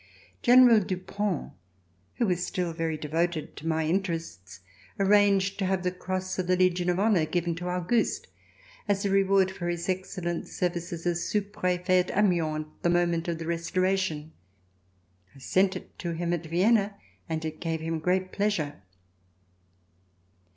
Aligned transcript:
General 0.41 0.79
Dupont, 0.79 1.53
who 2.15 2.25
was 2.25 2.43
still 2.43 2.73
very 2.73 2.97
devoted 2.97 3.55
to 3.55 3.67
my 3.67 3.85
interests, 3.85 4.61
arranged 4.99 5.59
to 5.59 5.65
have 5.67 5.83
the 5.83 5.91
cross 5.91 6.39
of 6.39 6.47
the 6.47 6.57
Legion 6.57 6.89
of 6.89 6.99
Honor 6.99 7.23
given 7.23 7.53
to 7.53 7.67
Auguste, 7.69 8.25
as 8.87 9.05
a 9.05 9.11
reward 9.11 9.51
for 9.51 9.67
his 9.69 9.87
excellent 9.87 10.47
services 10.47 11.05
as 11.05 11.23
Sous 11.29 11.45
Prefet 11.51 12.09
at 12.09 12.11
Amiens, 12.17 12.65
at 12.77 12.81
the 12.81 12.89
moment 12.89 13.27
of 13.27 13.37
the 13.37 13.45
Restoration. 13.45 14.33
I 15.35 15.37
sent 15.37 15.75
it 15.75 15.95
to 15.99 16.13
him 16.13 16.33
at 16.33 16.47
Vienna, 16.47 16.95
and 17.29 17.45
it 17.45 17.59
gave 17.61 17.81
him 17.81 17.99
great 17.99 18.31
pleasure. 18.31 18.81